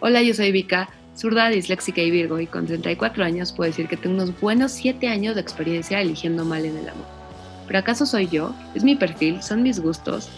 Hola, 0.00 0.22
yo 0.22 0.34
soy 0.34 0.50
Vika, 0.50 0.88
zurda, 1.16 1.48
disléxica 1.48 2.02
y 2.02 2.10
virgo, 2.10 2.40
y 2.40 2.46
con 2.46 2.66
34 2.66 3.24
años 3.24 3.52
puedo 3.52 3.70
decir 3.70 3.86
que 3.86 3.96
tengo 3.96 4.16
unos 4.16 4.38
buenos 4.40 4.72
7 4.72 5.06
años 5.06 5.36
de 5.36 5.40
experiencia 5.40 6.00
eligiendo 6.00 6.44
mal 6.44 6.64
en 6.64 6.76
el 6.76 6.88
amor. 6.88 7.06
¿Pero 7.66 7.78
acaso 7.78 8.04
soy 8.04 8.28
yo? 8.28 8.52
¿Es 8.74 8.82
mi 8.82 8.96
perfil? 8.96 9.40
¿Son 9.40 9.62
mis 9.62 9.78
gustos? 9.78 10.28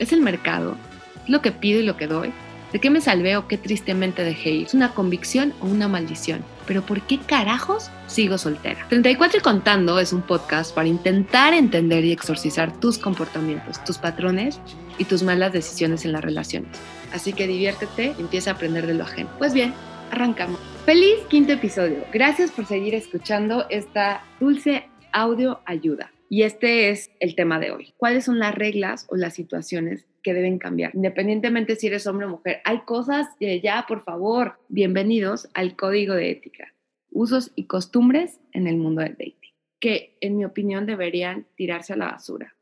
¿Es 0.00 0.12
el 0.12 0.20
mercado? 0.20 0.76
¿Es 1.22 1.30
lo 1.30 1.42
que 1.42 1.52
pido 1.52 1.80
y 1.80 1.84
lo 1.84 1.96
que 1.96 2.08
doy? 2.08 2.32
¿De 2.72 2.80
qué 2.80 2.90
me 2.90 3.00
salvé 3.00 3.36
o 3.36 3.46
qué 3.46 3.56
tristemente 3.56 4.24
dejé 4.24 4.50
ir? 4.50 4.66
¿Es 4.66 4.74
una 4.74 4.92
convicción 4.92 5.54
o 5.60 5.66
una 5.66 5.86
maldición? 5.86 6.44
¿Pero 6.66 6.82
por 6.82 7.02
qué 7.02 7.18
carajos 7.18 7.90
sigo 8.06 8.38
soltera? 8.38 8.86
34 8.88 9.38
y 9.38 9.42
contando 9.42 9.98
es 9.98 10.12
un 10.12 10.22
podcast 10.22 10.74
para 10.74 10.88
intentar 10.88 11.54
entender 11.54 12.04
y 12.04 12.12
exorcizar 12.12 12.78
tus 12.80 12.98
comportamientos, 12.98 13.82
tus 13.84 13.98
patrones 13.98 14.60
y 14.98 15.04
tus 15.04 15.22
malas 15.22 15.52
decisiones 15.52 16.04
en 16.04 16.12
las 16.12 16.22
relaciones. 16.22 16.70
Así 17.12 17.32
que 17.32 17.46
diviértete 17.46 18.14
y 18.18 18.20
empieza 18.20 18.50
a 18.50 18.54
aprender 18.54 18.86
de 18.86 18.94
lo 18.94 19.04
ajeno. 19.04 19.30
Pues 19.38 19.54
bien, 19.54 19.74
arrancamos. 20.10 20.58
Feliz 20.84 21.18
quinto 21.28 21.52
episodio. 21.52 22.04
Gracias 22.12 22.50
por 22.50 22.66
seguir 22.66 22.94
escuchando 22.94 23.66
esta 23.70 24.22
dulce 24.40 24.88
audio 25.12 25.60
ayuda. 25.66 26.12
Y 26.28 26.42
este 26.42 26.90
es 26.90 27.10
el 27.20 27.34
tema 27.36 27.58
de 27.60 27.70
hoy. 27.70 27.94
¿Cuáles 27.96 28.24
son 28.24 28.38
las 28.38 28.54
reglas 28.54 29.06
o 29.08 29.16
las 29.16 29.34
situaciones 29.34 30.06
que 30.24 30.34
deben 30.34 30.58
cambiar? 30.58 30.92
Independientemente 30.94 31.76
si 31.76 31.86
eres 31.86 32.06
hombre 32.06 32.26
o 32.26 32.30
mujer, 32.30 32.62
hay 32.64 32.80
cosas 32.80 33.28
que 33.38 33.60
ya, 33.60 33.84
por 33.86 34.02
favor, 34.02 34.58
bienvenidos 34.68 35.48
al 35.52 35.76
código 35.76 36.14
de 36.14 36.30
ética, 36.30 36.72
usos 37.10 37.52
y 37.54 37.66
costumbres 37.66 38.40
en 38.52 38.66
el 38.66 38.78
mundo 38.78 39.02
del 39.02 39.12
dating, 39.12 39.54
que 39.78 40.16
en 40.22 40.38
mi 40.38 40.46
opinión 40.46 40.86
deberían 40.86 41.46
tirarse 41.56 41.92
a 41.92 41.96
la 41.96 42.06
basura. 42.06 42.56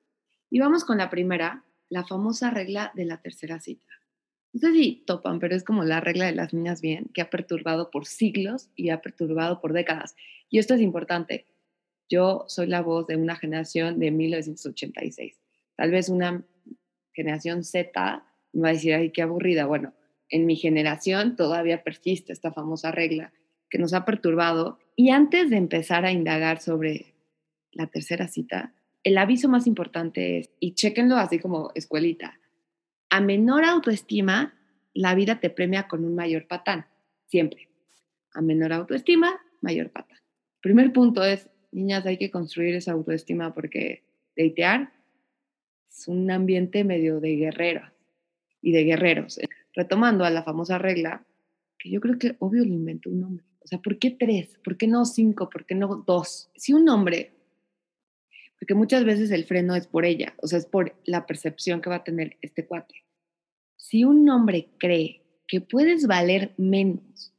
Y 0.50 0.58
vamos 0.58 0.84
con 0.84 0.98
la 0.98 1.08
primera, 1.08 1.64
la 1.88 2.04
famosa 2.04 2.50
regla 2.50 2.90
de 2.96 3.04
la 3.04 3.22
tercera 3.22 3.60
cita. 3.60 3.86
No 4.52 4.60
sé 4.60 4.72
si 4.72 5.04
topan, 5.06 5.38
pero 5.38 5.54
es 5.54 5.62
como 5.62 5.84
la 5.84 6.00
regla 6.00 6.26
de 6.26 6.34
las 6.34 6.52
niñas 6.52 6.82
bien, 6.82 7.10
que 7.14 7.22
ha 7.22 7.30
perturbado 7.30 7.90
por 7.90 8.06
siglos 8.06 8.70
y 8.74 8.90
ha 8.90 9.00
perturbado 9.00 9.60
por 9.60 9.72
décadas. 9.72 10.16
Y 10.50 10.58
esto 10.58 10.74
es 10.74 10.80
importante. 10.80 11.46
Yo 12.10 12.44
soy 12.48 12.66
la 12.66 12.82
voz 12.82 13.06
de 13.06 13.16
una 13.16 13.36
generación 13.36 14.00
de 14.00 14.10
1986. 14.10 15.38
Tal 15.76 15.90
vez 15.92 16.08
una 16.10 16.44
generación 17.12 17.64
Z 17.64 18.24
me 18.52 18.62
va 18.62 18.68
a 18.68 18.72
decir, 18.72 18.94
ay, 18.94 19.10
qué 19.10 19.22
aburrida. 19.22 19.66
Bueno, 19.66 19.94
en 20.28 20.46
mi 20.46 20.56
generación 20.56 21.36
todavía 21.36 21.82
persiste 21.82 22.32
esta 22.32 22.52
famosa 22.52 22.90
regla 22.90 23.32
que 23.70 23.78
nos 23.78 23.94
ha 23.94 24.04
perturbado. 24.04 24.78
Y 24.96 25.10
antes 25.10 25.50
de 25.50 25.56
empezar 25.56 26.04
a 26.04 26.12
indagar 26.12 26.60
sobre 26.60 27.14
la 27.72 27.86
tercera 27.86 28.28
cita, 28.28 28.74
el 29.04 29.18
aviso 29.18 29.48
más 29.48 29.66
importante 29.66 30.38
es, 30.38 30.50
y 30.60 30.74
chéquenlo 30.74 31.16
así 31.16 31.38
como 31.38 31.72
escuelita, 31.74 32.38
a 33.10 33.20
menor 33.20 33.64
autoestima, 33.64 34.54
la 34.94 35.14
vida 35.14 35.40
te 35.40 35.50
premia 35.50 35.88
con 35.88 36.04
un 36.04 36.14
mayor 36.14 36.46
patán, 36.46 36.86
siempre. 37.26 37.68
A 38.34 38.40
menor 38.40 38.72
autoestima, 38.72 39.40
mayor 39.60 39.90
patán. 39.90 40.18
Primer 40.60 40.92
punto 40.92 41.24
es, 41.24 41.50
niñas, 41.72 42.06
hay 42.06 42.16
que 42.16 42.30
construir 42.30 42.74
esa 42.74 42.92
autoestima 42.92 43.54
porque 43.54 44.04
deitear 44.36 44.92
es 45.92 46.08
un 46.08 46.30
ambiente 46.30 46.84
medio 46.84 47.20
de 47.20 47.36
guerreras 47.36 47.92
y 48.60 48.72
de 48.72 48.84
guerreros. 48.84 49.38
Retomando 49.74 50.24
a 50.24 50.30
la 50.30 50.42
famosa 50.42 50.78
regla, 50.78 51.24
que 51.78 51.90
yo 51.90 52.00
creo 52.00 52.18
que 52.18 52.36
obvio 52.38 52.64
lo 52.64 52.72
inventó 52.72 53.10
un 53.10 53.24
hombre. 53.24 53.44
O 53.60 53.66
sea, 53.66 53.80
¿por 53.80 53.98
qué 53.98 54.10
tres? 54.10 54.58
¿Por 54.64 54.76
qué 54.76 54.86
no 54.86 55.04
cinco? 55.04 55.48
¿Por 55.48 55.66
qué 55.66 55.74
no 55.74 56.02
dos? 56.06 56.50
Si 56.56 56.72
un 56.72 56.88
hombre 56.88 57.32
porque 58.62 58.74
muchas 58.74 59.04
veces 59.04 59.32
el 59.32 59.44
freno 59.44 59.74
es 59.74 59.88
por 59.88 60.04
ella, 60.04 60.34
o 60.40 60.46
sea, 60.46 60.56
es 60.56 60.66
por 60.66 60.94
la 61.04 61.26
percepción 61.26 61.82
que 61.82 61.90
va 61.90 61.96
a 61.96 62.04
tener 62.04 62.36
este 62.42 62.64
cuate. 62.64 62.94
Si 63.74 64.04
un 64.04 64.30
hombre 64.30 64.68
cree 64.78 65.20
que 65.48 65.60
puedes 65.60 66.06
valer 66.06 66.54
menos 66.58 67.34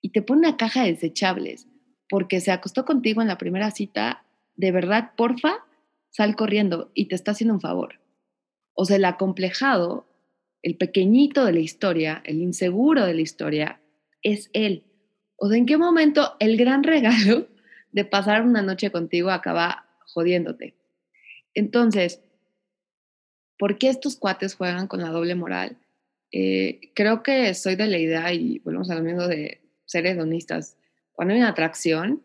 y 0.00 0.10
te 0.10 0.22
pone 0.22 0.46
una 0.46 0.56
caja 0.56 0.84
de 0.84 0.92
desechables 0.92 1.66
porque 2.08 2.38
se 2.38 2.52
acostó 2.52 2.84
contigo 2.84 3.20
en 3.20 3.26
la 3.26 3.36
primera 3.36 3.72
cita, 3.72 4.24
de 4.54 4.70
verdad, 4.70 5.10
porfa, 5.16 5.56
sal 6.10 6.36
corriendo 6.36 6.90
y 6.94 7.06
te 7.06 7.14
está 7.14 7.32
haciendo 7.32 7.54
un 7.54 7.60
favor. 7.60 8.00
O 8.74 8.84
sea, 8.84 8.96
el 8.96 9.04
acomplejado, 9.04 10.06
el 10.62 10.76
pequeñito 10.76 11.44
de 11.44 11.52
la 11.52 11.60
historia, 11.60 12.22
el 12.24 12.40
inseguro 12.40 13.04
de 13.06 13.14
la 13.14 13.20
historia, 13.20 13.80
es 14.22 14.50
él. 14.52 14.84
O 15.36 15.48
sea, 15.48 15.56
¿en 15.56 15.66
qué 15.66 15.76
momento 15.76 16.36
el 16.38 16.56
gran 16.56 16.82
regalo 16.84 17.48
de 17.92 18.04
pasar 18.04 18.42
una 18.42 18.62
noche 18.62 18.90
contigo 18.90 19.30
acaba 19.30 19.86
jodiéndote. 20.06 20.74
Entonces, 21.54 22.20
¿por 23.58 23.78
qué 23.78 23.88
estos 23.88 24.16
cuates 24.16 24.54
juegan 24.54 24.86
con 24.86 25.00
la 25.00 25.08
doble 25.08 25.34
moral? 25.34 25.78
Eh, 26.32 26.92
creo 26.94 27.22
que 27.22 27.52
soy 27.54 27.74
de 27.74 27.86
la 27.86 27.98
idea, 27.98 28.32
y 28.32 28.60
volvemos 28.60 28.90
a 28.90 28.94
lo 28.94 29.02
mismo 29.02 29.26
de 29.26 29.60
ser 29.84 30.06
hedonistas, 30.06 30.76
cuando 31.12 31.34
hay 31.34 31.40
una 31.40 31.50
atracción, 31.50 32.22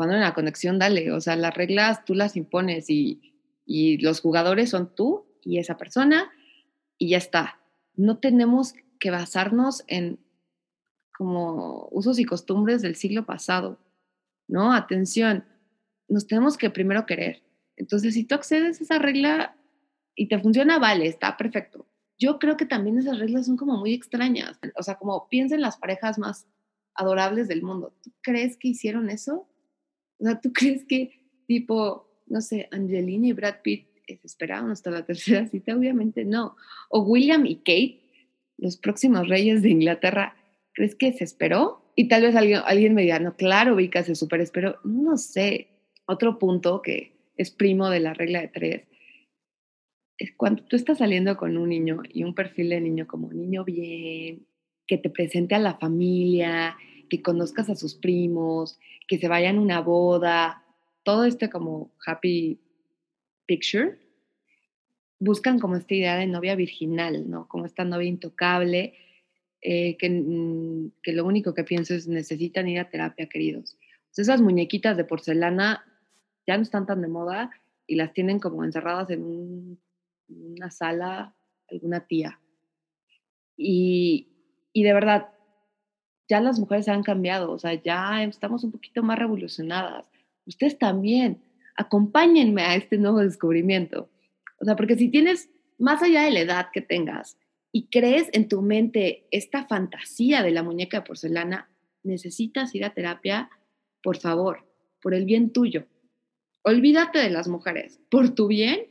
cuando 0.00 0.14
hay 0.14 0.22
una 0.22 0.32
conexión, 0.32 0.78
dale, 0.78 1.12
o 1.12 1.20
sea, 1.20 1.36
las 1.36 1.54
reglas 1.54 2.06
tú 2.06 2.14
las 2.14 2.34
impones 2.34 2.88
y, 2.88 3.34
y 3.66 3.98
los 3.98 4.22
jugadores 4.22 4.70
son 4.70 4.94
tú 4.94 5.26
y 5.42 5.58
esa 5.58 5.76
persona 5.76 6.32
y 6.96 7.10
ya 7.10 7.18
está. 7.18 7.60
No 7.96 8.16
tenemos 8.16 8.72
que 8.98 9.10
basarnos 9.10 9.84
en 9.88 10.18
como 11.12 11.86
usos 11.90 12.18
y 12.18 12.24
costumbres 12.24 12.80
del 12.80 12.96
siglo 12.96 13.26
pasado, 13.26 13.78
¿no? 14.48 14.72
Atención, 14.72 15.44
nos 16.08 16.26
tenemos 16.26 16.56
que 16.56 16.70
primero 16.70 17.04
querer. 17.04 17.42
Entonces, 17.76 18.14
si 18.14 18.24
tú 18.24 18.36
accedes 18.36 18.80
a 18.80 18.84
esa 18.84 18.98
regla 18.98 19.54
y 20.14 20.28
te 20.28 20.38
funciona, 20.38 20.78
vale, 20.78 21.08
está 21.08 21.36
perfecto. 21.36 21.86
Yo 22.18 22.38
creo 22.38 22.56
que 22.56 22.64
también 22.64 22.96
esas 22.96 23.18
reglas 23.18 23.44
son 23.44 23.58
como 23.58 23.76
muy 23.76 23.92
extrañas. 23.92 24.58
O 24.78 24.82
sea, 24.82 24.94
como 24.94 25.28
piensa 25.28 25.56
en 25.56 25.60
las 25.60 25.76
parejas 25.76 26.18
más 26.18 26.46
adorables 26.94 27.48
del 27.48 27.62
mundo. 27.62 27.94
¿Tú 28.02 28.10
crees 28.22 28.56
que 28.56 28.68
hicieron 28.68 29.10
eso? 29.10 29.49
O 30.20 30.24
sea, 30.24 30.40
¿tú 30.40 30.52
crees 30.52 30.84
que 30.84 31.20
tipo, 31.46 32.06
no 32.26 32.40
sé, 32.40 32.68
Angelina 32.70 33.28
y 33.28 33.32
Brad 33.32 33.56
Pitt 33.62 33.88
esperaban 34.06 34.70
hasta 34.70 34.90
la 34.90 35.04
tercera 35.06 35.46
cita? 35.46 35.76
Obviamente 35.76 36.24
no. 36.24 36.56
O 36.88 37.00
William 37.00 37.46
y 37.46 37.56
Kate, 37.56 38.00
los 38.58 38.76
próximos 38.76 39.28
reyes 39.28 39.62
de 39.62 39.70
Inglaterra, 39.70 40.36
¿crees 40.72 40.94
que 40.94 41.12
se 41.12 41.24
esperó? 41.24 41.92
Y 41.96 42.08
tal 42.08 42.22
vez 42.22 42.36
alguien, 42.36 42.60
alguien 42.64 42.94
me 42.94 43.02
diga, 43.02 43.18
no, 43.18 43.36
claro, 43.36 43.76
Vika 43.76 44.02
se 44.02 44.14
super 44.14 44.40
esperó. 44.40 44.76
No 44.84 45.16
sé. 45.16 45.68
Otro 46.06 46.38
punto 46.38 46.82
que 46.82 47.16
es 47.36 47.50
primo 47.50 47.88
de 47.88 48.00
la 48.00 48.14
regla 48.14 48.40
de 48.40 48.48
tres 48.48 48.82
es 50.20 50.32
cuando 50.36 50.62
tú 50.64 50.76
estás 50.76 50.98
saliendo 50.98 51.36
con 51.38 51.56
un 51.56 51.70
niño 51.70 52.02
y 52.12 52.24
un 52.24 52.34
perfil 52.34 52.68
de 52.68 52.80
niño 52.80 53.06
como 53.06 53.32
niño 53.32 53.64
bien, 53.64 54.46
que 54.86 54.98
te 54.98 55.08
presente 55.08 55.54
a 55.54 55.58
la 55.58 55.78
familia, 55.78 56.76
que 57.10 57.20
conozcas 57.20 57.68
a 57.68 57.76
sus 57.76 57.94
primos, 57.94 58.78
que 59.06 59.18
se 59.18 59.28
vayan 59.28 59.58
a 59.58 59.60
una 59.60 59.80
boda, 59.80 60.64
todo 61.02 61.24
este 61.24 61.50
como 61.50 61.90
happy 62.06 62.58
picture, 63.44 63.98
buscan 65.18 65.58
como 65.58 65.76
esta 65.76 65.94
idea 65.94 66.16
de 66.16 66.26
novia 66.26 66.54
virginal, 66.54 67.28
¿no? 67.28 67.46
Como 67.48 67.66
esta 67.66 67.84
novia 67.84 68.08
intocable, 68.08 68.94
eh, 69.60 69.96
que, 69.98 70.08
mm, 70.08 70.92
que, 71.02 71.12
lo 71.12 71.26
único 71.26 71.52
que 71.52 71.64
pienso 71.64 71.94
es 71.94 72.08
necesitan 72.08 72.68
ir 72.68 72.78
a 72.78 72.88
terapia, 72.88 73.28
queridos. 73.28 73.76
esas 74.16 74.40
muñequitas 74.40 74.96
de 74.96 75.04
porcelana 75.04 75.84
ya 76.46 76.56
no 76.56 76.62
están 76.62 76.84
tan 76.84 77.00
de 77.00 77.08
moda 77.08 77.50
y 77.86 77.94
las 77.94 78.12
tienen 78.12 78.38
como 78.38 78.64
encerradas 78.64 79.08
en 79.10 79.78
una 80.28 80.70
sala 80.70 81.34
alguna 81.70 82.06
tía. 82.06 82.40
Y, 83.56 84.28
y 84.72 84.82
de 84.82 84.92
verdad, 84.92 85.28
ya 86.30 86.40
las 86.40 86.60
mujeres 86.60 86.86
han 86.88 87.02
cambiado, 87.02 87.50
o 87.50 87.58
sea, 87.58 87.74
ya 87.74 88.22
estamos 88.22 88.62
un 88.62 88.70
poquito 88.70 89.02
más 89.02 89.18
revolucionadas. 89.18 90.08
Ustedes 90.46 90.78
también, 90.78 91.42
acompáñenme 91.74 92.62
a 92.62 92.76
este 92.76 92.98
nuevo 92.98 93.18
descubrimiento. 93.18 94.08
O 94.60 94.64
sea, 94.64 94.76
porque 94.76 94.94
si 94.94 95.08
tienes, 95.08 95.50
más 95.76 96.02
allá 96.02 96.22
de 96.22 96.30
la 96.30 96.40
edad 96.40 96.68
que 96.72 96.82
tengas, 96.82 97.36
y 97.72 97.88
crees 97.88 98.28
en 98.32 98.48
tu 98.48 98.62
mente 98.62 99.26
esta 99.32 99.66
fantasía 99.66 100.42
de 100.44 100.52
la 100.52 100.62
muñeca 100.62 101.00
de 101.00 101.06
porcelana, 101.06 101.68
necesitas 102.04 102.74
ir 102.76 102.84
a 102.84 102.94
terapia, 102.94 103.50
por 104.00 104.16
favor, 104.16 104.64
por 105.02 105.14
el 105.14 105.24
bien 105.24 105.50
tuyo. 105.50 105.86
Olvídate 106.62 107.18
de 107.18 107.30
las 107.30 107.48
mujeres. 107.48 107.98
Por 108.08 108.36
tu 108.36 108.46
bien, 108.46 108.86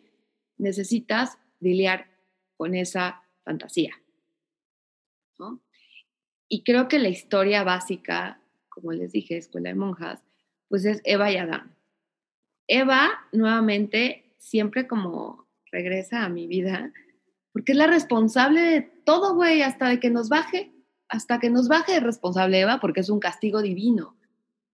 necesitas 0.58 1.38
lidiar 1.62 2.08
con 2.58 2.76
esa 2.76 3.24
fantasía. 3.46 3.94
Y 6.50 6.64
creo 6.64 6.88
que 6.88 6.98
la 6.98 7.10
historia 7.10 7.64
básica, 7.64 8.42
como 8.70 8.92
les 8.92 9.12
dije, 9.12 9.38
Escuela 9.38 9.70
de 9.70 9.76
Monjas, 9.76 10.24
pues 10.68 10.84
es 10.84 11.00
Eva 11.04 11.32
y 11.32 11.38
Adán. 11.38 11.76
Eva, 12.68 13.10
nuevamente, 13.32 14.34
siempre 14.40 14.88
como 14.88 15.48
regresa 15.72 16.26
a 16.26 16.30
mi 16.30 16.48
vida, 16.48 16.92
porque 17.54 17.74
es 17.74 17.78
la 17.78 17.88
responsable 17.88 18.62
de 18.62 18.82
todo, 18.82 19.36
güey, 19.36 19.62
hasta 19.62 19.90
de 19.90 20.00
que 20.00 20.10
nos 20.10 20.30
baje, 20.30 20.72
hasta 21.08 21.40
que 21.40 21.50
nos 21.52 21.68
baje 21.68 21.98
es 21.98 22.04
responsable 22.04 22.60
Eva, 22.60 22.80
porque 22.80 23.02
es 23.02 23.10
un 23.10 23.20
castigo 23.20 23.62
divino. 23.62 24.18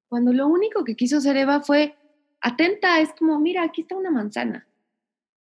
Cuando 0.07 0.31
lo 0.31 0.47
único 0.47 0.83
que 0.85 0.95
quiso 0.95 1.17
hacer 1.17 1.35
Eva 1.35 1.61
fue 1.61 1.95
atenta, 2.39 2.99
es 3.01 3.13
como, 3.17 3.39
mira, 3.39 3.63
aquí 3.63 3.81
está 3.81 3.95
una 3.95 4.11
manzana. 4.11 4.67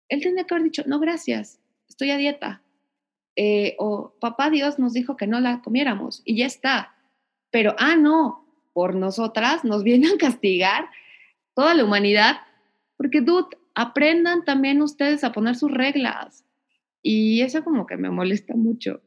Él 0.08 0.20
tendría 0.20 0.46
que 0.46 0.54
haber 0.54 0.64
dicho, 0.64 0.82
no, 0.86 0.98
gracias, 0.98 1.60
estoy 1.88 2.10
a 2.10 2.16
dieta. 2.16 2.63
Eh, 3.36 3.74
o 3.78 4.14
papá 4.20 4.50
Dios 4.50 4.78
nos 4.78 4.92
dijo 4.92 5.16
que 5.16 5.26
no 5.26 5.40
la 5.40 5.60
comiéramos 5.62 6.22
y 6.24 6.36
ya 6.36 6.46
está. 6.46 6.94
Pero, 7.50 7.74
ah, 7.78 7.96
no, 7.96 8.46
por 8.72 8.94
nosotras 8.94 9.64
nos 9.64 9.82
vienen 9.84 10.12
a 10.12 10.18
castigar 10.18 10.88
toda 11.54 11.74
la 11.74 11.84
humanidad, 11.84 12.38
porque, 12.96 13.20
dude, 13.20 13.56
aprendan 13.74 14.44
también 14.44 14.82
ustedes 14.82 15.24
a 15.24 15.32
poner 15.32 15.56
sus 15.56 15.70
reglas. 15.70 16.44
Y 17.02 17.42
eso 17.42 17.62
como 17.64 17.86
que 17.86 17.96
me 17.96 18.10
molesta 18.10 18.54
mucho. 18.54 19.02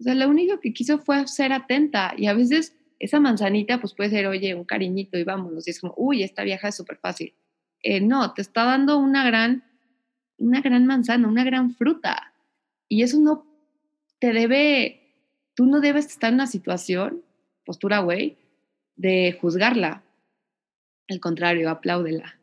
O 0.00 0.02
sea, 0.02 0.14
lo 0.14 0.28
único 0.28 0.60
que 0.60 0.72
quiso 0.72 0.98
fue 0.98 1.26
ser 1.26 1.52
atenta 1.52 2.14
y 2.16 2.26
a 2.26 2.34
veces 2.34 2.76
esa 2.98 3.20
manzanita 3.20 3.80
pues 3.80 3.94
puede 3.94 4.10
ser, 4.10 4.26
oye, 4.26 4.54
un 4.54 4.64
cariñito 4.64 5.18
y 5.18 5.24
vámonos. 5.24 5.66
Y 5.66 5.70
es 5.70 5.80
como, 5.80 5.94
uy, 5.96 6.22
esta 6.22 6.42
vieja 6.42 6.68
es 6.68 6.76
súper 6.76 6.98
fácil. 6.98 7.34
Eh, 7.82 8.00
no, 8.00 8.34
te 8.34 8.42
está 8.42 8.64
dando 8.64 8.98
una 8.98 9.24
gran, 9.24 9.64
una 10.38 10.60
gran 10.60 10.86
manzana, 10.86 11.28
una 11.28 11.44
gran 11.44 11.72
fruta. 11.74 12.34
Y 12.88 13.02
eso 13.02 13.20
no 13.20 13.47
te 14.18 14.32
debe, 14.32 15.14
tú 15.54 15.66
no 15.66 15.80
debes 15.80 16.06
estar 16.06 16.28
en 16.28 16.34
una 16.34 16.46
situación, 16.46 17.24
postura 17.64 18.00
güey, 18.00 18.38
de 18.96 19.36
juzgarla. 19.40 20.02
Al 21.08 21.20
contrario, 21.20 21.70
apláudela. 21.70 22.38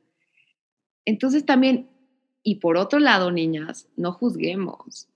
Entonces 1.06 1.46
también, 1.46 1.90
y 2.44 2.56
por 2.56 2.78
otro 2.78 3.00
lado, 3.00 3.32
niñas, 3.32 3.88
no 3.96 4.12
juzguemos. 4.12 5.08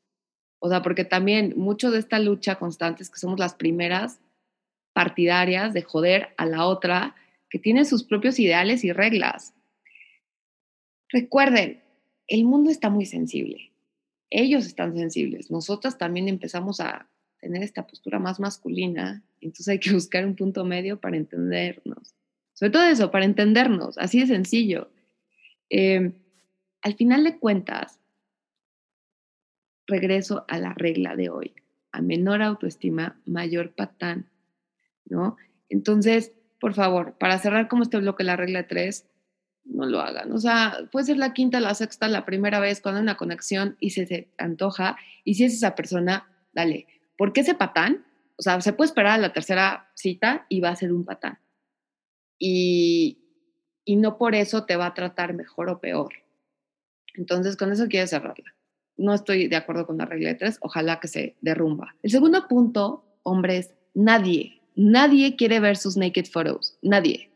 O 0.59 0.69
sea, 0.69 0.81
porque 0.81 1.05
también 1.05 1.53
mucho 1.55 1.89
de 1.89 1.99
esta 1.99 2.19
lucha 2.19 2.59
constante 2.59 3.03
es 3.03 3.09
que 3.09 3.19
somos 3.19 3.39
las 3.39 3.55
primeras 3.55 4.19
partidarias 4.93 5.73
de 5.73 5.81
joder 5.81 6.33
a 6.37 6.45
la 6.45 6.65
otra 6.65 7.15
que 7.49 7.59
tiene 7.59 7.85
sus 7.85 8.03
propios 8.03 8.39
ideales 8.39 8.83
y 8.83 8.91
reglas. 8.91 9.53
Recuerden, 11.09 11.81
el 12.27 12.43
mundo 12.43 12.69
está 12.69 12.89
muy 12.89 13.05
sensible. 13.05 13.68
Ellos 14.29 14.65
están 14.65 14.95
sensibles. 14.95 15.49
Nosotras 15.49 15.97
también 15.97 16.27
empezamos 16.27 16.79
a 16.79 17.07
tener 17.39 17.63
esta 17.63 17.87
postura 17.87 18.19
más 18.19 18.39
masculina. 18.39 19.23
Entonces 19.41 19.67
hay 19.67 19.79
que 19.79 19.91
buscar 19.93 20.25
un 20.25 20.35
punto 20.35 20.65
medio 20.65 20.99
para 20.99 21.17
entendernos. 21.17 22.15
Sobre 22.53 22.71
todo 22.71 22.83
eso, 22.83 23.11
para 23.11 23.25
entendernos. 23.25 23.97
Así 23.97 24.19
de 24.19 24.27
sencillo. 24.27 24.91
Em, 25.69 26.13
al 26.81 26.95
final 26.95 27.23
de 27.23 27.37
cuentas, 27.37 27.99
regreso 29.87 30.45
a 30.47 30.59
la 30.59 30.73
regla 30.73 31.15
de 31.15 31.29
hoy. 31.29 31.53
A 31.91 32.01
menor 32.01 32.41
autoestima, 32.41 33.19
mayor 33.25 33.71
patán, 33.71 34.29
¿no? 35.05 35.37
Entonces, 35.69 36.33
por 36.59 36.73
favor, 36.73 37.17
para 37.17 37.39
cerrar 37.39 37.67
como 37.67 37.83
este 37.83 37.97
bloque 37.97 38.23
la 38.23 38.35
regla 38.35 38.67
3, 38.67 39.05
no 39.65 39.85
lo 39.85 39.99
hagan. 40.01 40.31
O 40.31 40.39
sea, 40.39 40.77
puede 40.91 41.07
ser 41.07 41.17
la 41.17 41.33
quinta, 41.33 41.59
la 41.59 41.73
sexta, 41.73 42.07
la 42.07 42.25
primera 42.25 42.59
vez 42.59 42.81
cuando 42.81 42.99
hay 42.99 43.03
una 43.03 43.17
conexión 43.17 43.77
y 43.79 43.91
se, 43.91 44.05
se 44.05 44.29
antoja. 44.37 44.97
Y 45.23 45.35
si 45.35 45.45
es 45.45 45.53
esa 45.53 45.75
persona, 45.75 46.27
dale. 46.53 46.87
¿Por 47.17 47.33
qué 47.33 47.41
ese 47.41 47.55
patán? 47.55 48.05
O 48.37 48.41
sea, 48.41 48.61
se 48.61 48.73
puede 48.73 48.87
esperar 48.87 49.13
a 49.13 49.21
la 49.21 49.33
tercera 49.33 49.91
cita 49.95 50.45
y 50.49 50.61
va 50.61 50.69
a 50.69 50.75
ser 50.75 50.93
un 50.93 51.05
patán. 51.05 51.39
Y, 52.37 53.19
y 53.83 53.97
no 53.97 54.17
por 54.17 54.35
eso 54.35 54.65
te 54.65 54.75
va 54.75 54.87
a 54.87 54.93
tratar 54.93 55.33
mejor 55.33 55.69
o 55.69 55.79
peor. 55.79 56.13
Entonces, 57.15 57.57
con 57.57 57.71
eso 57.71 57.87
quiero 57.87 58.07
cerrarla 58.07 58.53
no 58.99 59.13
estoy 59.13 59.47
de 59.47 59.55
acuerdo 59.55 59.87
con 59.87 59.97
la 59.97 60.05
regla 60.05 60.29
de 60.29 60.35
tres, 60.35 60.57
ojalá 60.61 60.99
que 60.99 61.07
se 61.07 61.37
derrumba. 61.41 61.95
El 62.03 62.11
segundo 62.11 62.47
punto, 62.47 63.05
hombres, 63.23 63.73
nadie, 63.93 64.61
nadie 64.75 65.35
quiere 65.37 65.59
ver 65.61 65.77
sus 65.77 65.95
naked 65.97 66.25
photos, 66.25 66.77
nadie. 66.81 67.31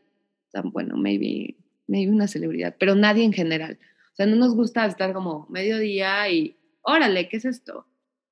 bueno, 0.62 0.96
maybe, 0.96 1.56
maybe 1.86 2.12
una 2.12 2.28
celebridad, 2.28 2.76
pero 2.78 2.94
nadie 2.94 3.24
en 3.24 3.32
general. 3.32 3.78
O 4.12 4.16
sea, 4.16 4.26
no 4.26 4.36
nos 4.36 4.54
gusta 4.54 4.86
estar 4.86 5.12
como 5.12 5.46
mediodía 5.50 6.28
y, 6.30 6.56
órale, 6.82 7.28
¿qué 7.28 7.38
es 7.38 7.44
esto? 7.44 7.86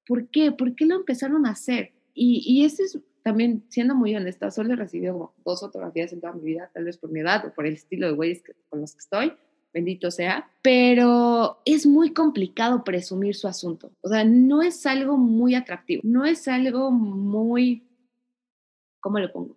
¿Por 0.07 0.29
qué? 0.29 0.53
¿Por 0.53 0.75
qué 0.75 0.87
lo 0.87 0.97
empezaron 0.97 1.47
a 1.47 1.51
hacer? 1.51 1.93
Y, 2.15 2.43
y 2.47 2.65
ese 2.65 2.85
es 2.85 2.99
también, 3.23 3.65
siendo 3.69 3.95
muy 3.95 4.15
honesta, 4.15 4.51
solo 4.51 4.73
he 4.73 4.77
recibido 4.77 5.33
dos 5.45 5.61
fotografías 5.61 6.13
en 6.13 6.21
toda 6.21 6.33
mi 6.33 6.43
vida, 6.43 6.71
tal 6.75 6.85
vez 6.85 6.99
por 6.99 7.11
mi 7.11 7.21
edad 7.21 7.47
o 7.47 7.55
por 7.55 7.67
el 7.67 7.75
estilo 7.75 8.07
de 8.09 8.15
güeyes 8.15 8.43
con 8.69 8.81
los 8.81 8.93
que 8.93 8.99
estoy, 8.99 9.33
bendito 9.73 10.11
sea, 10.11 10.51
pero 10.61 11.59
es 11.65 11.87
muy 11.87 12.13
complicado 12.13 12.85
presumir 12.85 13.35
su 13.35 13.47
asunto. 13.47 13.93
O 14.03 14.09
sea, 14.09 14.25
no 14.25 14.63
es 14.63 14.87
algo 14.87 15.17
muy 15.17 15.55
atractivo, 15.55 16.03
no 16.05 16.25
es 16.25 16.49
algo 16.49 16.91
muy, 16.91 17.85
¿cómo 19.01 19.19
lo 19.19 19.33
pongo? 19.33 19.57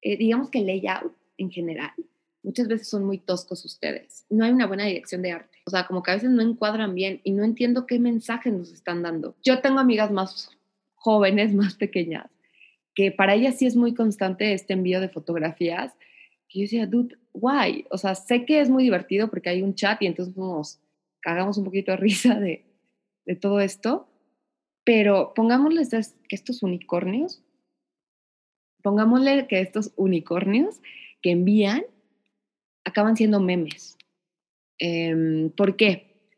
Eh, 0.00 0.16
digamos 0.16 0.50
que 0.50 0.60
layout 0.60 1.12
en 1.38 1.50
general, 1.50 1.92
muchas 2.42 2.68
veces 2.68 2.88
son 2.88 3.04
muy 3.04 3.18
toscos 3.18 3.64
ustedes. 3.64 4.24
No 4.28 4.44
hay 4.44 4.52
una 4.52 4.66
buena 4.66 4.84
dirección 4.84 5.22
de 5.22 5.32
arte. 5.32 5.58
O 5.66 5.70
sea, 5.70 5.86
como 5.86 6.02
que 6.02 6.10
a 6.10 6.14
veces 6.14 6.30
no 6.30 6.42
encuadran 6.42 6.94
bien 6.94 7.20
y 7.24 7.32
no 7.32 7.44
entiendo 7.44 7.86
qué 7.86 7.98
mensaje 7.98 8.50
nos 8.50 8.72
están 8.72 9.02
dando. 9.02 9.36
Yo 9.42 9.60
tengo 9.60 9.78
amigas 9.78 10.10
más 10.10 10.50
jóvenes, 10.94 11.54
más 11.54 11.74
pequeñas, 11.74 12.30
que 12.94 13.10
para 13.10 13.34
ellas 13.34 13.56
sí 13.58 13.66
es 13.66 13.76
muy 13.76 13.94
constante 13.94 14.52
este 14.52 14.72
envío 14.72 15.00
de 15.00 15.08
fotografías. 15.08 15.92
Y 16.48 16.60
yo 16.60 16.62
decía, 16.64 16.86
dude, 16.86 17.16
guay. 17.32 17.86
O 17.90 17.98
sea, 17.98 18.14
sé 18.14 18.44
que 18.44 18.60
es 18.60 18.68
muy 18.68 18.84
divertido 18.84 19.28
porque 19.28 19.48
hay 19.48 19.62
un 19.62 19.74
chat 19.74 20.02
y 20.02 20.06
entonces 20.06 20.36
nos 20.36 20.80
cagamos 21.20 21.56
un 21.56 21.64
poquito 21.64 21.92
de 21.92 21.96
risa 21.96 22.34
de, 22.34 22.64
de 23.24 23.36
todo 23.36 23.60
esto. 23.60 24.08
Pero 24.84 25.32
pongámosle 25.34 25.86
que 26.28 26.34
estos 26.34 26.62
unicornios, 26.62 27.42
pongámosle 28.82 29.46
que 29.46 29.60
estos 29.60 29.92
unicornios 29.96 30.80
que 31.22 31.30
envían 31.30 31.84
acaban 32.84 33.16
siendo 33.16 33.40
memes. 33.40 33.96
Eh, 34.78 35.50
¿Por 35.56 35.76
qué? 35.76 36.30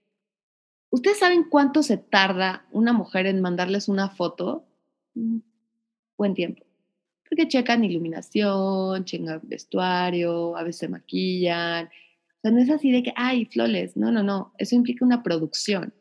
¿Ustedes 0.90 1.18
saben 1.18 1.44
cuánto 1.44 1.82
se 1.82 1.96
tarda 1.96 2.66
una 2.70 2.92
mujer 2.92 3.26
en 3.26 3.40
mandarles 3.40 3.88
una 3.88 4.10
foto? 4.10 4.64
Mm, 5.14 5.38
buen 6.16 6.34
tiempo 6.34 6.64
porque 7.34 7.48
checan 7.48 7.84
iluminación, 7.84 9.04
checan 9.04 9.40
vestuario, 9.44 10.56
a 10.56 10.62
veces 10.62 10.78
se 10.80 10.88
maquillan. 10.88 11.86
O 11.86 12.40
sea, 12.42 12.50
no 12.52 12.58
es 12.58 12.70
así 12.70 12.92
de 12.92 13.02
que, 13.02 13.12
ay, 13.16 13.46
floles, 13.46 13.96
no, 13.96 14.12
no, 14.12 14.22
no, 14.22 14.52
eso 14.58 14.76
implica 14.76 15.04
una 15.04 15.22
producción, 15.22 15.94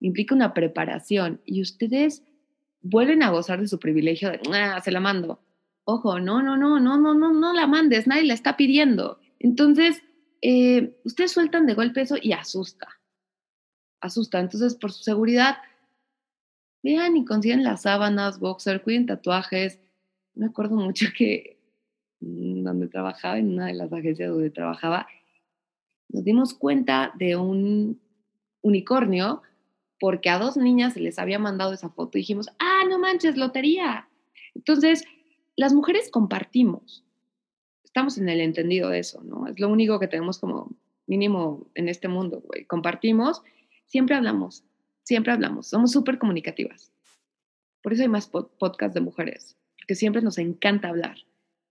implica 0.00 0.34
una 0.34 0.52
preparación 0.52 1.40
y 1.46 1.62
ustedes 1.62 2.24
vuelven 2.82 3.22
a 3.22 3.30
gozar 3.30 3.60
de 3.60 3.68
su 3.68 3.78
privilegio 3.78 4.30
de, 4.30 4.40
ah, 4.52 4.80
se 4.82 4.92
la 4.92 5.00
mando. 5.00 5.40
Ojo, 5.84 6.20
no, 6.20 6.42
no, 6.42 6.56
no, 6.56 6.78
no, 6.78 6.98
no, 6.98 7.14
no, 7.14 7.32
no 7.32 7.52
la 7.52 7.66
mandes, 7.66 8.06
nadie 8.06 8.24
la 8.24 8.34
está 8.34 8.56
pidiendo. 8.56 9.18
Entonces, 9.40 10.02
eh, 10.42 10.96
ustedes 11.04 11.32
sueltan 11.32 11.66
de 11.66 11.74
golpe 11.74 12.02
eso 12.02 12.16
y 12.20 12.32
asusta, 12.32 13.00
asusta. 14.00 14.38
Entonces, 14.38 14.76
por 14.76 14.92
su 14.92 15.02
seguridad, 15.02 15.56
vean 16.82 17.16
y 17.16 17.24
consiguen 17.24 17.64
las 17.64 17.82
sábanas, 17.82 18.38
boxer, 18.38 18.82
cuiden 18.82 19.06
tatuajes, 19.06 19.80
me 20.34 20.46
acuerdo 20.46 20.76
mucho 20.76 21.06
que 21.16 21.58
donde 22.20 22.86
trabajaba, 22.88 23.38
en 23.38 23.54
una 23.54 23.66
de 23.66 23.74
las 23.74 23.92
agencias 23.92 24.30
donde 24.30 24.50
trabajaba, 24.50 25.08
nos 26.10 26.22
dimos 26.22 26.54
cuenta 26.54 27.12
de 27.18 27.36
un 27.36 28.00
unicornio 28.62 29.42
porque 29.98 30.28
a 30.28 30.38
dos 30.38 30.56
niñas 30.56 30.94
se 30.94 31.00
les 31.00 31.18
había 31.18 31.38
mandado 31.38 31.72
esa 31.72 31.88
foto 31.88 32.18
y 32.18 32.22
dijimos, 32.22 32.48
ah, 32.58 32.82
no 32.88 32.98
manches, 32.98 33.36
lotería. 33.36 34.08
Entonces, 34.54 35.04
las 35.56 35.72
mujeres 35.72 36.10
compartimos. 36.10 37.04
Estamos 37.90 38.18
en 38.18 38.28
el 38.28 38.40
entendido 38.40 38.88
de 38.88 39.00
eso, 39.00 39.20
¿no? 39.24 39.48
Es 39.48 39.58
lo 39.58 39.68
único 39.68 39.98
que 39.98 40.06
tenemos 40.06 40.38
como 40.38 40.70
mínimo 41.08 41.66
en 41.74 41.88
este 41.88 42.06
mundo, 42.06 42.40
güey. 42.40 42.64
Compartimos, 42.64 43.42
siempre 43.86 44.14
hablamos, 44.14 44.62
siempre 45.02 45.32
hablamos, 45.32 45.66
somos 45.66 45.90
súper 45.90 46.18
comunicativas. 46.18 46.92
Por 47.82 47.92
eso 47.92 48.02
hay 48.02 48.08
más 48.08 48.28
podcasts 48.28 48.94
de 48.94 49.00
mujeres 49.00 49.56
que 49.88 49.96
siempre 49.96 50.22
nos 50.22 50.38
encanta 50.38 50.88
hablar. 50.88 51.16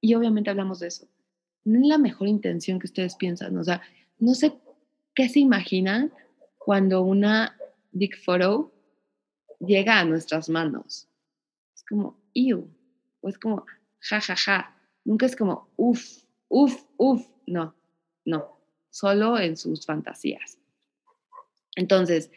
Y 0.01 0.13
obviamente 0.13 0.49
hablamos 0.49 0.79
de 0.79 0.87
eso. 0.87 1.07
No 1.63 1.79
es 1.79 1.87
la 1.87 1.97
mejor 1.97 2.27
intención 2.27 2.79
que 2.79 2.87
ustedes 2.87 3.15
piensan. 3.15 3.57
O 3.57 3.63
sea, 3.63 3.81
no 4.17 4.33
sé 4.33 4.59
qué 5.15 5.29
se 5.29 5.39
imaginan 5.39 6.11
cuando 6.57 7.01
una 7.01 7.57
big 7.93 8.17
photo 8.17 8.73
llega 9.59 10.01
a 10.01 10.03
nuestras 10.03 10.49
manos. 10.49 11.07
Es 11.73 11.85
como, 11.85 12.19
ew. 12.33 12.69
O 13.21 13.29
es 13.29 13.39
como, 13.39 13.65
ja, 14.01 14.19
ja, 14.19 14.35
ja. 14.35 14.75
Nunca 15.09 15.25
es 15.25 15.35
como, 15.35 15.67
uff, 15.75 16.21
uff, 16.49 16.83
uff. 16.97 17.25
No, 17.47 17.73
no. 18.25 18.59
Solo 18.91 19.39
en 19.39 19.57
sus 19.57 19.83
fantasías. 19.83 20.59
Entonces, 21.75 22.29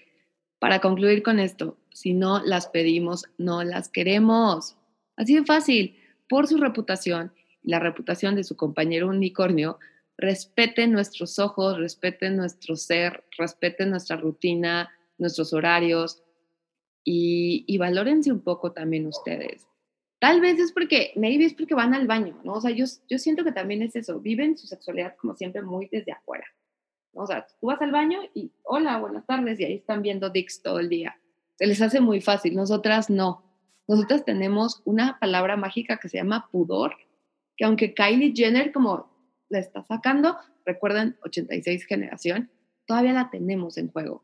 para 0.58 0.80
concluir 0.80 1.22
con 1.22 1.38
esto, 1.38 1.76
si 1.92 2.14
no 2.14 2.42
las 2.42 2.68
pedimos, 2.68 3.26
no 3.36 3.62
las 3.62 3.90
queremos. 3.90 4.78
Así 5.16 5.34
de 5.34 5.44
fácil, 5.44 5.98
por 6.30 6.46
su 6.46 6.56
reputación 6.56 7.34
y 7.62 7.72
la 7.72 7.78
reputación 7.78 8.36
de 8.36 8.44
su 8.44 8.56
compañero 8.56 9.08
unicornio, 9.08 9.78
respeten 10.16 10.92
nuestros 10.92 11.38
ojos, 11.38 11.76
respeten 11.76 12.38
nuestro 12.38 12.76
ser, 12.76 13.22
respeten 13.36 13.90
nuestra 13.90 14.16
rutina, 14.16 14.90
nuestros 15.18 15.52
horarios 15.52 16.22
y, 17.04 17.66
y 17.66 17.76
valórense 17.76 18.32
un 18.32 18.40
poco 18.40 18.72
también 18.72 19.06
ustedes. 19.06 19.66
Tal 20.22 20.40
vez 20.40 20.56
es 20.60 20.70
porque, 20.70 21.10
maybe 21.16 21.46
es 21.46 21.52
porque 21.52 21.74
van 21.74 21.94
al 21.94 22.06
baño, 22.06 22.38
¿no? 22.44 22.52
O 22.52 22.60
sea, 22.60 22.70
yo, 22.70 22.84
yo 23.10 23.18
siento 23.18 23.42
que 23.42 23.50
también 23.50 23.82
es 23.82 23.96
eso, 23.96 24.20
viven 24.20 24.56
su 24.56 24.68
sexualidad 24.68 25.16
como 25.16 25.34
siempre 25.34 25.62
muy 25.62 25.88
desde 25.90 26.12
afuera. 26.12 26.46
O 27.12 27.26
sea, 27.26 27.44
tú 27.60 27.66
vas 27.66 27.82
al 27.82 27.90
baño 27.90 28.20
y 28.32 28.52
hola, 28.62 29.00
buenas 29.00 29.26
tardes, 29.26 29.58
y 29.58 29.64
ahí 29.64 29.74
están 29.74 30.00
viendo 30.00 30.30
dicks 30.30 30.62
todo 30.62 30.78
el 30.78 30.88
día. 30.88 31.18
se 31.58 31.66
les 31.66 31.82
hace 31.82 32.00
muy 32.00 32.20
fácil, 32.20 32.54
nosotras 32.54 33.10
no. 33.10 33.42
Nosotras 33.88 34.24
tenemos 34.24 34.80
una 34.84 35.18
palabra 35.18 35.56
mágica 35.56 35.96
que 35.96 36.08
se 36.08 36.18
llama 36.18 36.48
pudor, 36.52 36.94
que 37.56 37.64
aunque 37.64 37.92
Kylie 37.92 38.32
Jenner 38.32 38.70
como 38.70 39.10
la 39.48 39.58
está 39.58 39.82
sacando, 39.82 40.36
recuerden 40.64 41.16
86 41.24 41.84
generación, 41.84 42.48
todavía 42.86 43.12
la 43.12 43.28
tenemos 43.28 43.76
en 43.76 43.90
juego. 43.90 44.22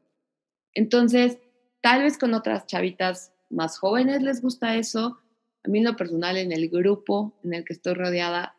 Entonces, 0.74 1.40
tal 1.80 2.04
vez 2.04 2.18
con 2.18 2.34
otras 2.34 2.66
chavitas 2.66 3.32
más 3.50 3.80
jóvenes 3.80 4.22
les 4.22 4.40
gusta 4.40 4.76
eso. 4.76 5.18
A 5.64 5.68
mí 5.68 5.78
en 5.78 5.84
lo 5.84 5.96
personal, 5.96 6.36
en 6.36 6.52
el 6.52 6.68
grupo 6.68 7.38
en 7.44 7.54
el 7.54 7.64
que 7.64 7.72
estoy 7.72 7.94
rodeada, 7.94 8.56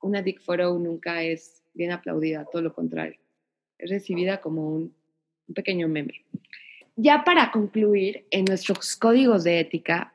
una 0.00 0.22
Dick 0.22 0.40
Photo 0.40 0.78
nunca 0.78 1.22
es 1.22 1.62
bien 1.74 1.92
aplaudida, 1.92 2.46
todo 2.50 2.62
lo 2.62 2.74
contrario. 2.74 3.18
Es 3.78 3.90
recibida 3.90 4.40
como 4.40 4.68
un, 4.68 4.94
pequeño 5.54 5.88
meme. 5.88 6.26
Ya 6.96 7.24
para 7.24 7.50
concluir, 7.50 8.26
en 8.30 8.44
nuestros 8.44 8.96
códigos 8.96 9.44
de 9.44 9.60
ética, 9.60 10.12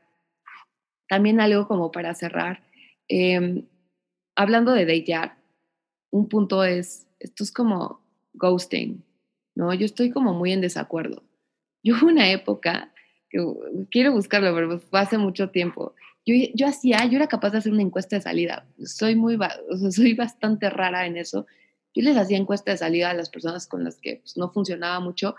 también 1.08 1.40
algo 1.40 1.68
como 1.68 1.92
para 1.92 2.14
cerrar, 2.14 2.64
em, 3.08 3.66
hablando 4.36 4.74
de 4.74 4.86
datear, 4.86 5.38
un 6.12 6.30
punto 6.30 6.64
es, 6.64 7.08
esto 7.20 7.44
es 7.44 7.52
como 7.52 8.02
ghosting, 8.34 9.04
¿no? 9.56 9.74
Yo 9.74 9.86
estoy 9.86 10.12
como 10.12 10.34
muy 10.34 10.52
en 10.52 10.62
desacuerdo. 10.62 11.24
Yo 11.82 11.96
hubo 11.96 12.08
una 12.08 12.30
época, 12.30 12.94
quiero 13.90 14.12
buscarlo, 14.12 14.54
pero 14.54 14.80
fue 14.80 15.00
hace 15.00 15.18
mucho 15.18 15.50
tiempo, 15.50 15.96
yo, 16.26 16.36
yo 16.54 16.68
hacía, 16.68 17.06
yo 17.06 17.18
era 17.18 17.28
capaz 17.28 17.52
de 17.52 17.58
hacer 17.58 17.72
una 17.72 17.82
encuesta 17.82 18.16
de 18.16 18.22
salida. 18.22 18.66
Soy 18.84 19.16
muy, 19.16 19.36
o 19.36 19.78
sea, 19.78 19.92
soy 19.92 20.14
bastante 20.14 20.70
rara 20.70 21.06
en 21.06 21.18
eso. 21.18 21.46
Yo 21.94 22.04
les 22.04 22.18
hacía 22.18 22.38
encuesta 22.38 22.72
de 22.72 22.78
salida 22.78 23.10
a 23.10 23.14
las 23.14 23.30
personas 23.30 23.68
con 23.68 23.84
las 23.84 23.98
que 24.00 24.18
pues, 24.18 24.38
no 24.38 24.52
funcionaba 24.52 25.00
mucho, 25.00 25.36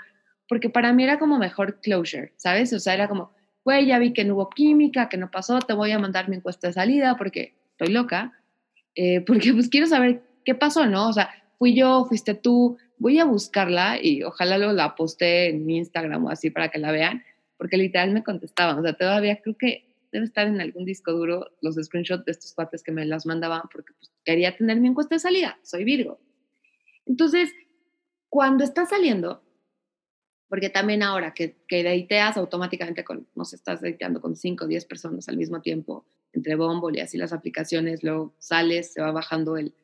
porque 0.49 0.71
para 0.71 0.93
mí 0.93 1.03
era 1.03 1.19
como 1.19 1.39
mejor 1.39 1.81
closure, 1.81 2.33
¿sabes? 2.37 2.73
O 2.73 2.79
sea, 2.79 2.95
era 2.95 3.09
como, 3.09 3.33
güey, 3.65 3.87
ya 3.87 3.99
vi 3.99 4.13
que 4.13 4.25
no 4.25 4.35
hubo 4.35 4.51
química, 4.51 5.09
que 5.09 5.17
no 5.17 5.31
pasó, 5.31 5.59
te 5.59 5.73
voy 5.73 5.91
a 5.93 5.99
mandar 5.99 6.29
mi 6.29 6.37
encuesta 6.37 6.69
de 6.69 6.75
salida 6.75 7.17
porque 7.17 7.55
estoy 7.71 7.93
loca, 7.93 8.33
eh, 8.95 9.21
porque 9.27 9.53
pues 9.53 9.69
quiero 9.69 9.87
saber 9.87 10.23
qué 10.45 10.55
pasó, 10.55 10.87
¿no? 10.87 11.09
O 11.09 11.13
sea, 11.13 11.31
fui 11.59 11.75
yo, 11.75 12.05
fuiste 12.05 12.35
tú, 12.35 12.77
voy 12.99 13.19
a 13.19 13.25
buscarla 13.25 13.99
y 14.01 14.23
ojalá 14.23 14.59
luego 14.59 14.73
la 14.75 14.95
poste 14.95 15.49
en 15.49 15.67
mi 15.67 15.79
Instagram 15.79 16.27
o 16.27 16.31
así 16.31 16.51
para 16.51 16.69
que 16.69 16.79
la 16.79 16.93
vean, 16.93 17.25
porque 17.57 17.77
literal 17.77 18.13
me 18.13 18.23
contestaban, 18.23 18.79
o 18.79 18.83
sea, 18.83 18.93
todavía 18.93 19.41
creo 19.41 19.57
que 19.57 19.94
debe 20.15 20.27
estar 20.27 20.47
en 20.47 20.61
algún 20.61 20.85
disco 20.85 21.11
duro 21.11 21.51
los 21.61 21.75
screenshots 21.75 22.25
de 22.25 22.31
estos 22.31 22.55
cuates 22.55 22.85
que 22.85 22.93
me 22.93 23.05
las 23.05 23.27
mandaban 23.27 23.63
porque 23.73 23.95
pues, 23.95 24.13
quería 24.25 24.57
tener 24.57 24.79
mi 24.79 24.87
encuesta 24.87 25.17
de 25.17 25.19
salida, 25.19 25.59
soy 25.65 25.83
Virgo. 25.83 26.21
Entonces, 27.05 27.51
cuando 28.29 28.63
estás 28.63 28.91
saliendo, 28.91 29.43
porque 30.49 30.71
también 30.71 31.03
ahora 31.03 31.35
que, 31.35 31.57
que 31.67 31.83
deiteas 31.83 32.37
automáticamente 32.37 33.03
con, 33.03 33.27
no 33.35 33.45
sé, 33.45 33.57
estás 33.57 33.81
deiteando 33.81 34.21
con 34.21 34.37
5 34.37 34.65
o 34.65 34.69
10 34.69 34.85
personas 34.85 35.29
al 35.29 35.37
mismo 35.37 35.61
tiempo, 35.61 36.07
entre 36.33 36.55
Bumble 36.55 36.97
y 36.97 37.01
así 37.01 37.19
las 37.19 37.33
aplicaciones, 37.33 38.05
luego 38.05 38.37
sales, 38.39 38.93
se 38.93 39.03
va 39.03 39.11
bajando 39.11 39.57
el, 39.57 39.75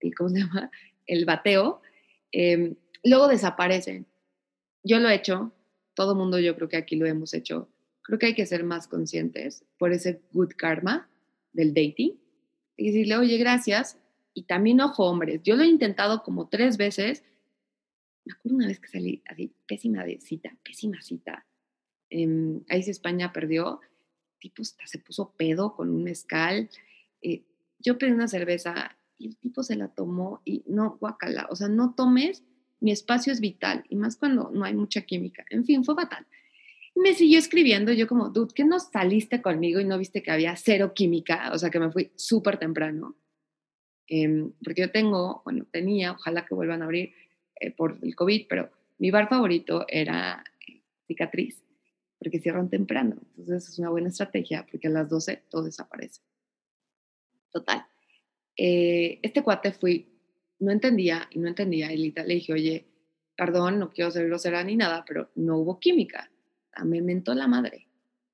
el 0.00 0.12
¿cómo 0.16 0.30
se 0.30 0.40
llama? 0.40 0.72
El 1.06 1.24
bateo, 1.24 1.82
em, 2.32 2.74
luego 3.04 3.28
desaparecen. 3.28 4.08
Yo 4.82 4.98
lo 4.98 5.08
he 5.08 5.14
hecho, 5.14 5.52
todo 5.94 6.16
mundo 6.16 6.40
yo 6.40 6.56
creo 6.56 6.68
que 6.68 6.78
aquí 6.78 6.96
lo 6.96 7.06
hemos 7.06 7.32
hecho 7.32 7.68
creo 8.08 8.18
que 8.18 8.26
hay 8.26 8.34
que 8.34 8.46
ser 8.46 8.64
más 8.64 8.88
conscientes 8.88 9.66
por 9.76 9.92
ese 9.92 10.22
good 10.32 10.52
karma 10.56 11.10
del 11.52 11.74
dating 11.74 12.18
y 12.74 12.86
decirle, 12.86 13.18
oye, 13.18 13.36
gracias. 13.36 13.98
Y 14.32 14.44
también, 14.44 14.80
ojo, 14.80 15.04
hombres, 15.04 15.42
yo 15.42 15.56
lo 15.56 15.62
he 15.62 15.66
intentado 15.66 16.22
como 16.22 16.48
tres 16.48 16.78
veces. 16.78 17.22
Me 18.24 18.32
acuerdo 18.32 18.56
una 18.56 18.66
vez 18.66 18.80
que 18.80 18.88
salí 18.88 19.22
así, 19.26 19.52
pésima 19.66 20.04
de 20.04 20.20
cita, 20.22 20.56
pésima 20.64 21.02
cita. 21.02 21.44
Eh, 22.08 22.62
ahí 22.70 22.82
sí 22.82 22.92
España 22.92 23.30
perdió. 23.30 23.82
El 24.40 24.40
tipo 24.40 24.64
se 24.64 24.98
puso 25.00 25.34
pedo 25.36 25.76
con 25.76 25.90
un 25.90 26.02
mezcal. 26.02 26.70
Eh, 27.20 27.44
yo 27.78 27.98
pedí 27.98 28.12
una 28.12 28.28
cerveza 28.28 28.96
y 29.18 29.26
el 29.26 29.36
tipo 29.36 29.62
se 29.62 29.76
la 29.76 29.88
tomó 29.88 30.40
y 30.46 30.64
no, 30.66 30.96
guacala. 30.98 31.46
O 31.50 31.56
sea, 31.56 31.68
no 31.68 31.92
tomes, 31.94 32.42
mi 32.80 32.90
espacio 32.90 33.34
es 33.34 33.40
vital 33.40 33.84
y 33.90 33.96
más 33.96 34.16
cuando 34.16 34.50
no 34.50 34.64
hay 34.64 34.72
mucha 34.72 35.02
química. 35.02 35.44
En 35.50 35.66
fin, 35.66 35.84
fue 35.84 35.94
fatal 35.94 36.26
me 36.98 37.14
siguió 37.14 37.38
escribiendo, 37.38 37.92
yo 37.92 38.06
como, 38.06 38.30
dude, 38.30 38.52
¿qué 38.54 38.64
no 38.64 38.78
saliste 38.80 39.40
conmigo 39.40 39.80
y 39.80 39.84
no 39.84 39.98
viste 39.98 40.22
que 40.22 40.30
había 40.30 40.56
cero 40.56 40.92
química? 40.94 41.50
O 41.52 41.58
sea, 41.58 41.70
que 41.70 41.80
me 41.80 41.90
fui 41.90 42.10
súper 42.16 42.58
temprano. 42.58 43.16
Em, 44.06 44.52
porque 44.64 44.82
yo 44.82 44.90
tengo, 44.90 45.42
bueno, 45.44 45.66
tenía, 45.70 46.12
ojalá 46.12 46.46
que 46.46 46.54
vuelvan 46.54 46.82
a 46.82 46.86
abrir 46.86 47.14
eh, 47.60 47.70
por 47.70 47.98
el 48.02 48.14
COVID, 48.16 48.46
pero 48.48 48.70
mi 48.98 49.10
bar 49.10 49.28
favorito 49.28 49.84
era 49.86 50.42
eh, 50.66 50.82
Cicatriz, 51.06 51.62
porque 52.18 52.40
cierran 52.40 52.70
temprano. 52.70 53.16
Entonces 53.36 53.68
es 53.68 53.78
una 53.78 53.90
buena 53.90 54.08
estrategia, 54.08 54.66
porque 54.70 54.88
a 54.88 54.90
las 54.90 55.08
12 55.08 55.44
todo 55.48 55.64
desaparece. 55.64 56.22
Total. 57.52 57.86
Eh, 58.56 59.20
este 59.22 59.42
cuate 59.42 59.72
fui, 59.72 60.08
no 60.58 60.72
entendía 60.72 61.28
y 61.30 61.38
no 61.38 61.48
entendía. 61.48 61.92
Y 61.92 62.12
le 62.12 62.34
dije, 62.34 62.52
oye, 62.52 62.86
perdón, 63.36 63.78
no 63.78 63.90
quiero 63.90 64.10
ser 64.10 64.26
grosera 64.26 64.64
ni 64.64 64.74
nada, 64.74 65.04
pero 65.06 65.30
no 65.34 65.58
hubo 65.58 65.78
química 65.78 66.30
me 66.84 67.00
mentó 67.02 67.34
la 67.34 67.46
madre. 67.46 67.86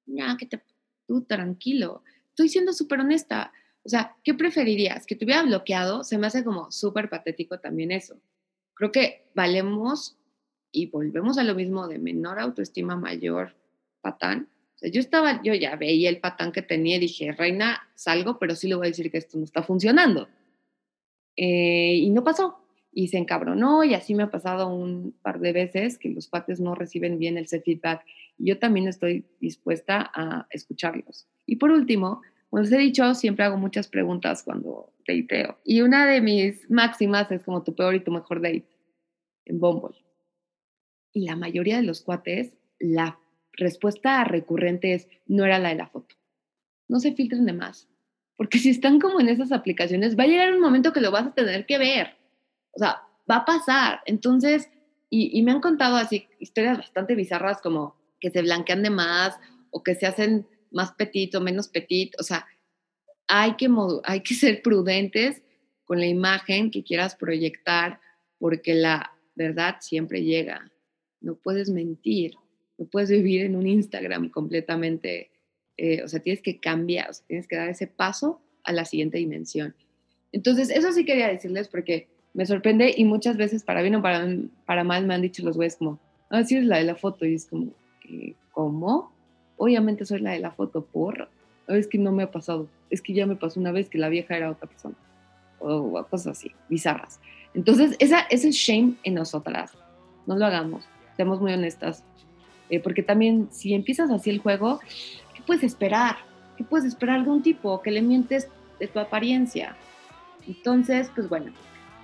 Ya, 0.07 0.37
que 0.39 0.47
te, 0.47 0.63
tú 1.07 1.23
tranquilo. 1.23 2.03
Estoy 2.31 2.49
siendo 2.49 2.73
súper 2.73 3.01
honesta. 3.01 3.53
O 3.85 3.89
sea, 3.89 4.17
¿qué 4.23 4.35
preferirías? 4.35 5.07
¿Que 5.07 5.17
te 5.17 5.25
hubiera 5.25 5.43
bloqueado? 5.43 6.05
Se 6.05 6.19
me 6.19 6.27
hace 6.27 6.45
como 6.45 6.71
súper 6.71 7.09
patético 7.09 7.61
también 7.61 7.93
eso. 7.93 8.21
Creo 8.75 8.93
que 8.93 9.27
valemos 9.35 10.17
y 10.73 10.87
volvemos 10.87 11.39
a 11.39 11.45
lo 11.45 11.55
mismo 11.55 11.87
de 11.87 11.99
menor 11.99 12.41
autoestima, 12.41 12.97
mayor 12.97 13.55
patán. 14.01 14.49
O 14.75 14.79
sea, 14.79 14.91
yo 14.91 15.01
estaba, 15.01 15.41
yo 15.43 15.55
ya 15.55 15.77
veía 15.77 16.09
el 16.09 16.19
patán 16.19 16.51
que 16.51 16.63
tenía 16.63 16.97
y 16.97 17.01
dije, 17.01 17.33
reina, 17.33 17.89
salgo, 17.95 18.39
pero 18.39 18.57
sí 18.57 18.69
le 18.69 18.75
voy 18.75 18.87
a 18.87 18.91
decir 18.91 19.11
que 19.11 19.19
esto 19.19 19.39
no 19.39 19.45
está 19.45 19.63
funcionando. 19.63 20.29
Eh, 21.37 21.95
y 21.97 22.11
no 22.11 22.25
pasó 22.25 22.65
y 22.95 23.09
se 23.09 23.19
encabronó 23.19 23.85
y 23.85 23.95
así 23.95 24.15
me 24.15 24.23
ha 24.23 24.31
pasado 24.31 24.69
un 24.69 25.15
par 25.23 25.41
de 25.41 25.53
veces 25.53 25.99
que 25.99 26.09
los 26.09 26.29
cuates 26.29 26.61
no 26.61 26.75
reciben 26.75 27.19
bien 27.19 27.37
el 27.37 27.49
feedback 27.49 28.05
yo 28.39 28.59
también 28.59 28.89
estoy 28.89 29.27
dispuesta 29.41 30.11
a 30.15 30.47
escucharlos. 30.51 31.29
Y 31.47 31.57
por 31.57 31.71
último, 31.71 32.23
como 32.51 32.63
les 32.63 32.73
he 32.73 32.79
dicho, 32.79 33.15
siempre 33.15 33.45
hago 33.45 33.57
muchas 33.57 33.89
preguntas 33.89 34.43
cuando 34.43 34.93
dateo 35.07 35.59
y 35.65 35.83
una 35.83 36.07
de 36.07 36.21
mis 36.21 36.71
máximas 36.71 37.31
es 37.31 37.43
como 37.43 37.63
tu 37.63 37.75
peor 37.75 37.95
y 37.95 38.01
tu 38.01 38.11
mejor 38.11 38.41
date 38.41 38.69
en 39.45 39.61
Bumble. 39.61 39.97
Y 41.13 41.27
la 41.27 41.37
mayoría 41.37 41.77
de 41.77 41.83
los 41.83 42.03
cuates, 42.03 42.57
la 42.79 43.19
respuesta 43.53 44.25
recurrente 44.25 44.95
es 44.95 45.09
no 45.27 45.45
era 45.45 45.59
la 45.59 45.69
de 45.69 45.77
la 45.77 45.89
foto. 45.89 46.17
No 46.89 46.99
se 47.01 47.13
filtren 47.13 47.47
de 47.47 47.53
más, 47.53 47.89
porque 48.37 48.59
si 48.59 48.71
están 48.71 48.99
como 48.99 49.21
en 49.21 49.29
esas 49.29 49.53
aplicaciones, 49.53 50.19
va 50.19 50.25
a 50.25 50.27
llegar 50.27 50.53
un 50.53 50.61
momento 50.61 50.93
que 50.93 51.01
lo 51.01 51.11
vas 51.11 51.27
a 51.27 51.35
tener 51.35 51.67
que 51.67 51.79
ver 51.79 52.25
o 52.75 52.79
sea, 52.79 53.03
va 53.31 53.37
a 53.37 53.45
pasar. 53.45 54.01
Entonces, 54.07 54.69
y, 55.11 55.41
me 55.43 55.53
han 55.53 55.61
contado 55.61 55.97
así 55.97 56.27
historias 56.41 56.79
bastante 56.79 57.15
bizarras 57.15 57.61
como 57.61 57.95
que 58.25 58.31
se 58.31 58.41
blanquean 58.41 58.83
de 58.83 58.89
más 58.89 59.39
o 59.69 59.83
que 59.83 59.95
se 59.95 60.07
hacen 60.07 60.47
más 60.71 60.93
petit 60.93 61.35
o 61.35 61.43
menos 61.43 61.69
petit. 61.69 62.15
O 62.19 62.23
sea, 62.23 62.47
hay 63.27 63.55
que, 63.57 63.69
hay 64.05 64.21
que 64.21 64.35
ser 64.43 64.63
prudentes 64.63 65.43
con 65.85 66.01
la 66.01 66.07
imagen 66.07 66.71
que 66.71 66.83
quieras 66.83 67.17
proyectar 67.17 68.01
porque 68.39 68.73
la 68.73 69.13
verdad 69.35 69.77
siempre 69.81 70.23
llega. 70.23 70.73
No 71.21 71.35
puedes 71.35 71.69
mentir, 71.69 72.33
no 72.79 72.87
puedes 72.87 73.11
vivir 73.11 73.43
en 73.43 73.57
un 73.57 73.67
Instagram 73.67 74.31
completamente, 74.31 75.31
eh, 75.77 76.03
o 76.03 76.09
sea, 76.09 76.21
tienes 76.21 76.41
que 76.41 76.61
cambiar, 76.61 77.11
o 77.11 77.13
sea, 77.13 77.27
tienes 77.27 77.47
que 77.47 77.57
dar 77.57 77.69
ese 77.69 77.89
paso 77.89 78.41
a 78.63 78.73
la 78.73 78.87
siguiente 78.87 79.19
dimensión. 79.19 79.75
Entonces, 80.33 80.71
eso 80.71 80.93
sí 80.93 81.05
quería 81.05 81.29
decirles 81.29 81.69
porque 81.69 82.09
me 82.33 82.47
sorprende 82.47 82.95
y 82.97 83.05
muchas 83.05 83.37
veces 83.37 83.65
para 83.65 83.83
bien 83.83 83.97
o 83.97 84.03
para, 84.03 84.27
para 84.65 84.83
mal 84.83 85.07
me 85.07 85.13
han 85.13 85.21
dicho 85.21 85.45
los 85.45 85.57
güeyes 85.57 85.77
como, 85.77 86.01
ah, 86.31 86.41
es 86.41 86.51
la 86.53 86.79
de 86.79 86.85
la 86.85 86.95
foto 86.95 87.27
y 87.27 87.35
es 87.35 87.45
como, 87.45 87.75
¿cómo? 88.53 89.13
Obviamente 89.57 90.05
soy 90.05 90.21
la 90.21 90.33
de 90.33 90.41
la 90.41 90.51
foto, 90.51 90.85
por, 90.85 91.29
es 91.69 91.87
que 91.87 91.99
no 91.99 92.13
me 92.13 92.25
ha 92.25 92.31
pasado, 92.31 92.69
es 92.91 93.01
que 93.03 93.13
ya 93.13 93.27
me 93.27 93.37
pasó 93.37 93.61
una 93.61 93.73
vez 93.73 93.89
que 93.89 93.99
la 93.99 94.09
vieja 94.09 94.37
era 94.37 94.51
otra 94.51 94.69
persona 94.69 94.97
o, 95.59 96.05
cosas 96.11 96.39
así, 96.39 96.53
bizarras. 96.69 97.21
Entonces, 97.55 97.97
esa, 97.99 98.21
ese 98.31 98.51
shame 98.51 98.95
en 99.05 99.15
nosotras, 99.15 99.73
no 100.27 100.37
lo 100.37 100.45
hagamos, 100.45 100.85
seamos 101.17 101.41
muy 101.41 101.53
honestas, 101.53 102.05
eh, 102.71 102.81
porque 102.81 103.03
también 103.03 103.49
si 103.51 103.75
empiezas 103.75 104.11
así 104.11 104.31
el 104.31 104.41
juego, 104.41 104.81
¿qué 105.35 105.43
puedes 105.47 105.63
esperar? 105.63 106.17
¿Qué 106.57 106.65
puedes 106.65 106.87
esperar 106.87 107.25
de 107.25 107.31
un 107.31 107.43
tipo 107.43 107.81
que 107.83 107.91
le 107.91 108.03
mientes 108.03 108.49
de 108.79 108.87
tu 108.89 108.99
apariencia? 108.99 109.77
Entonces, 110.47 111.11
pues 111.15 111.29
bueno, 111.29 111.53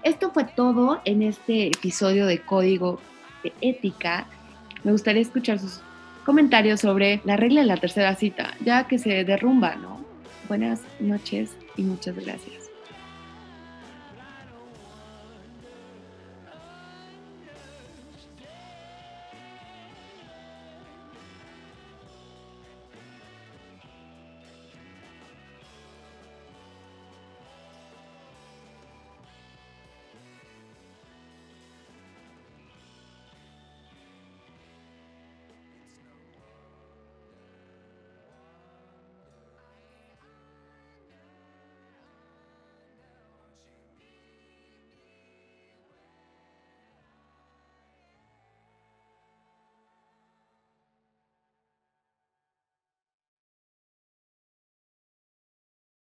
esto 0.02 0.30
fue 0.30 0.44
todo 0.44 1.00
en 1.04 1.22
este 1.22 1.66
episodio 1.66 2.26
de 2.26 2.40
Código 2.40 3.00
de 3.42 3.52
Ética. 3.60 4.26
Me 4.82 4.92
gustaría 4.92 5.22
escuchar 5.22 5.58
sus 5.58 5.82
comentarios 6.30 6.78
sobre 6.78 7.20
la 7.24 7.36
regla 7.36 7.62
de 7.62 7.66
la 7.66 7.76
tercera 7.76 8.14
cita, 8.14 8.54
ya 8.64 8.86
que 8.86 9.00
se 9.00 9.24
derrumba, 9.24 9.74
¿no? 9.74 10.04
Buenas 10.46 10.80
noches 11.00 11.56
y 11.76 11.82
muchas 11.82 12.14
gracias. 12.14 12.69